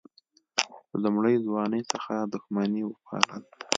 له 0.91 0.97
لومړۍ 1.03 1.35
ځوانۍ 1.45 1.81
څخه 1.91 2.13
دښمني 2.33 2.83
وپالل. 2.87 3.43